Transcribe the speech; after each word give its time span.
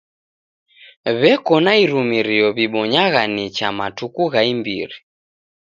W'eko 1.19 1.55
na 1.65 1.73
irumirio 1.83 2.45
w'ibonyagha 2.55 3.21
nicha 3.33 3.67
matuku 3.77 4.21
gha 4.31 4.41
imbiri. 4.53 4.97